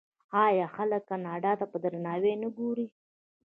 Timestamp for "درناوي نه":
1.83-2.47